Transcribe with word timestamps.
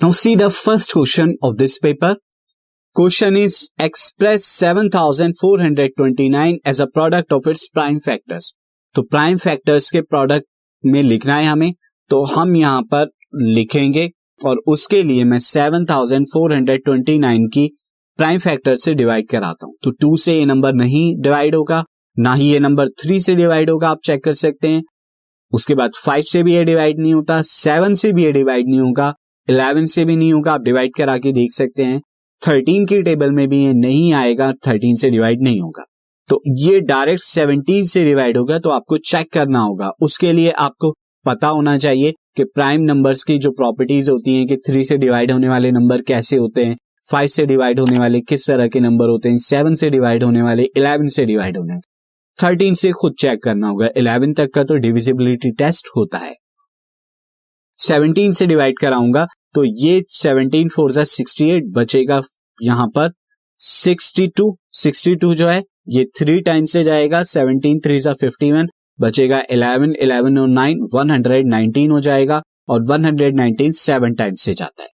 Now 0.00 0.10
see 0.10 0.34
the 0.34 0.50
first 0.50 0.92
question 0.92 1.36
of 1.42 1.56
this 1.56 1.78
paper. 1.78 2.16
Question 2.96 3.34
is, 3.34 3.70
express 3.78 4.44
7429 4.44 6.58
as 6.66 6.80
a 6.80 6.86
product 6.86 7.32
of 7.32 7.46
its 7.46 7.66
prime 7.68 7.98
factors. 7.98 8.52
तो 8.94 9.02
prime 9.02 9.36
factors 9.36 9.90
के 9.90 10.00
product 10.02 10.44
में 10.84 11.02
लिखना 11.02 11.36
है 11.36 11.46
हमें 11.46 11.72
तो 12.10 12.22
हम 12.24 12.56
यहाँ 12.56 12.82
पर 12.92 13.06
लिखेंगे 13.42 14.10
और 14.40 14.56
उसके 14.68 15.02
लिए 15.02 15.24
मैं 15.24 15.38
7429 15.38 17.48
की 17.54 17.66
प्राइम 18.18 18.38
फैक्टर 18.38 18.76
से 18.76 18.94
डिवाइड 18.94 19.28
कराता 19.28 19.66
हूँ 19.66 19.74
तो 19.84 19.90
टू 20.00 20.16
से 20.16 20.38
ये 20.38 20.44
नंबर 20.44 20.72
नहीं 20.74 21.14
डिवाइड 21.22 21.54
होगा, 21.54 21.84
ना 22.16 22.34
ही 22.34 22.52
ये 22.52 22.58
नंबर 22.60 22.88
थ्री 23.02 23.20
से 23.20 23.34
डिवाइड 23.34 23.70
होगा, 23.70 23.88
आप 23.88 24.00
चेक 24.04 24.24
कर 24.24 24.34
सकते 24.34 24.68
हैं 24.68 24.82
उसके 25.52 25.74
बाद 25.74 25.90
फाइव 26.04 26.22
से 26.32 26.42
भी 26.42 26.54
ये 26.54 26.64
डिवाइड 26.64 26.98
नहीं 26.98 27.14
होता 27.14 27.40
सेवन 27.42 27.94
से 27.94 28.12
भी 28.12 28.24
ये 28.24 28.32
डिवाइड 28.32 28.68
नहीं 28.68 28.80
होगा 28.80 29.14
इलेवन 29.48 29.86
से 29.86 30.04
भी 30.04 30.16
नहीं 30.16 30.32
होगा, 30.32 30.52
आप 30.52 30.60
डिवाइड 30.60 30.94
करा 30.96 31.16
के 31.18 31.32
देख 31.32 31.50
सकते 31.52 31.84
हैं। 31.84 32.00
थर्टीन 32.42 32.86
की 32.86 33.00
टेबल 33.02 33.30
में 33.30 33.46
भी 33.48 33.64
ये 33.64 33.72
नहीं 33.74 34.12
आएगा 34.12 34.52
थर्टीन 34.66 34.94
से 34.94 35.10
डिवाइड 35.10 35.42
नहीं 35.42 35.60
होगा। 35.60 35.84
तो 36.30 36.40
ये 36.58 36.80
डायरेक्ट 36.80 37.22
सेवनटीन 37.22 37.84
से 37.84 38.04
डिवाइड 38.04 38.36
होगा 38.36 38.58
तो 38.58 38.70
आपको 38.70 38.98
चेक 39.00 39.32
करना 39.32 39.60
होगा। 39.60 39.90
उसके 40.02 40.32
लिए 40.32 40.50
आपको 40.50 40.92
पता 41.24 41.48
होना 41.48 41.76
चाहिए 41.78 42.12
कि 42.36 42.44
प्राइम 42.44 42.82
नंबर्स 42.82 43.22
की 43.24 43.38
जो 43.38 43.50
प्रॉपर्टीज़ 43.50 44.10
होती 44.10 44.36
हैं, 44.36 44.46
कि 44.46 44.56
थ्री 44.66 44.84
से 44.84 44.96
डिवाइड 44.96 45.30
होने 45.30 45.48
वाले 45.48 45.70
नंबर 45.72 46.02
कैसे 46.02 46.36
होते 46.36 46.64
हैं 46.64 46.76
फाइव 47.06 47.28
से 47.28 47.46
डिवाइड 47.46 47.80
होने 47.80 47.98
वाले 47.98 48.20
किस 48.20 48.46
तरह 48.46 48.68
के 48.68 48.80
नंबर 48.80 49.08
होते 49.08 49.28
हैं 49.28 49.36
सेवन 49.38 49.74
से 49.74 49.90
डिवाइड 49.90 50.22
होने 50.22 50.42
वाले 50.42 50.62
इलेवन 50.76 51.08
से 51.08 51.24
डिवाइड 51.26 51.56
होने 51.56 51.78
थर्टीन 52.38 52.74
से 52.74 52.90
खुद 52.92 53.14
चेक 53.18 53.42
करना 53.42 53.68
होगा। 53.68 53.88
इलेवन 53.96 54.32
तक 54.34 54.50
का 54.54 54.64
तो 54.64 54.74
डिविजिबिलिटी 54.76 55.50
टेस्ट 55.50 55.88
होता 55.96 56.18
है। 56.18 56.34
सेवनटीन 57.78 58.32
से 58.32 58.46
डिवाइड 58.46 58.78
कराऊँगा 58.78 59.26
तो 59.56 59.64
ये 59.64 60.02
सेवनटीन 60.12 60.68
फोर 60.68 60.90
जा 60.92 61.04
सिक्सटी 61.06 61.48
एट 61.50 61.68
बचेगा 61.74 62.20
यहाँ 62.58 62.86
पर 62.96 63.12
सिक्सटी 63.60 64.26
टू 64.36 64.56
सिक्सटी 64.74 65.14
टू 65.16 65.34
जो 65.34 65.46
है, 65.48 65.62
ये 65.88 66.04
थ्री 66.18 66.40
टाइम 66.40 66.64
से 66.64 66.82
जाएगा 66.84 67.22
सेवनटीन 67.24 67.78
थ्री 67.84 67.98
जा 68.00 68.12
फिफ्टी 68.14 68.50
वन 68.52 68.68
बचेगा 68.98 69.42
इलेवन 69.50 69.94
इलेवन 70.02 70.38
और 70.38 70.48
नाइन 70.48 70.86
वन 70.94 71.10
हंड्रेड 71.10 71.48
नाइनटीन 71.48 71.90
हो 71.90 72.00
जाएगा, 72.00 72.42
और 72.68 72.82
one 72.88 73.04
hundred 73.04 73.36
nineteen 73.36 73.72
seven 73.74 74.14
time 74.14 74.34
से 74.36 74.54
जाता 74.54 74.82
है। 74.82 74.88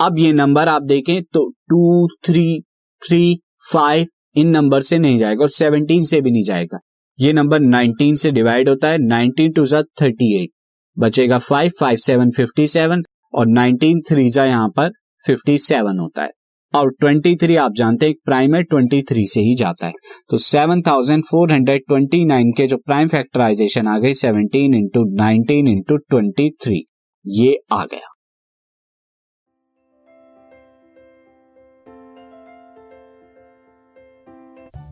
अब 0.00 0.18
ये 0.18 0.32
नंबर 0.32 0.68
आप 0.68 0.82
देखें 0.84 1.22
तो 1.24 1.48
टू 1.70 2.08
थ्री 2.26 2.60
थ्री 3.02 3.38
फाइव 3.72 4.06
इन 4.36 4.48
नंबर 4.50 4.82
से 4.82 4.98
नहीं 4.98 5.18
जाएगा, 5.18 5.42
और 5.42 5.50
सेवनटीन 5.50 6.04
से 6.04 6.20
भी 6.20 6.30
नहीं 6.30 6.44
जाएगा। 6.44 6.78
ये 7.18 7.32
नंबर 7.32 7.60
नाइनटीन 7.60 8.16
से 8.16 8.30
डिवाइड 8.32 8.68
होता 8.68 8.88
है 8.88 8.98
नाइनटीन 9.00 9.52
टू 9.52 9.66
जा 9.66 9.82
थर्टी 10.02 10.34
एट 10.42 10.50
बचेगा 10.96 11.38
five 11.40 11.70
five 11.80 11.96
seven 12.00 12.30
fifty 12.30 12.66
seven 12.66 13.02
और 13.34 13.46
नाइनटीन 13.46 14.00
थ्री 14.08 14.28
जा 14.30 14.44
यहाँ 14.44 14.68
पर 14.68 14.90
फिफ्टी 15.24 15.58
सेवन 15.58 15.98
होता 15.98 16.22
है। 16.22 16.30
और 16.74 16.90
ट्वेंटी 16.90 17.34
थ्री 17.36 17.56
आप 17.56 17.72
जानते 17.72 18.06
हैं 18.06 18.14
प्राइम 18.24 18.54
है 18.54 18.62
ट्वेंटी 18.62 19.02
थ्री 19.02 19.26
से 19.26 19.40
ही 19.40 19.54
जाता 19.54 19.86
है। 19.86 19.92
तो 20.30 20.36
seven 20.38 20.82
thousand 20.82 21.24
four 21.24 21.52
hundred 21.52 21.82
twenty 21.88 22.24
nine 22.24 22.50
के 22.52 22.66
जो 22.66 22.76
प्राइम 22.76 23.08
फैक्टराइजेशन 23.08 23.88
आ 23.88 23.98
गई 23.98 24.14
seventeen 24.14 24.74
into 24.74 25.04
nineteen 25.14 25.68
into 25.68 25.96
twenty 25.96 26.50
three 26.64 26.84
ये 27.26 27.56
आ 27.72 27.84
गया। 27.84 28.13